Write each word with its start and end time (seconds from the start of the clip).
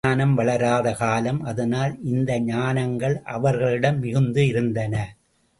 விஞ்ஞானம் 0.03 0.31
வளராத 0.33 0.91
காலம் 0.93 1.41
அதனால் 1.43 1.93
இந்த 2.03 2.39
ஞானங்கள் 2.47 3.15
அவர்களிடம் 3.35 3.99
மிகுந்து 3.99 4.43
இருந்தன. 4.47 4.95